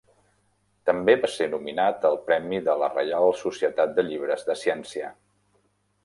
[0.89, 5.11] També va ser nominat al Premi de la Reial Societat de Llibres de Ciència.